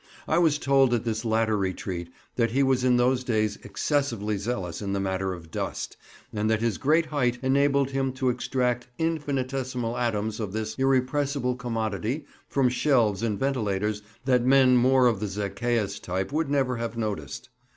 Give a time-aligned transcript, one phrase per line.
[0.27, 4.81] I was told at this latter retreat that he was in those days excessively zealous
[4.81, 5.95] in the matter of dust,
[6.33, 12.25] and that his great height enabled him to extract infinitesimal atoms of this irrepressible commodity
[12.49, 17.49] from shelves and ventilators that men more of the "Zachæus" type would never have noticed.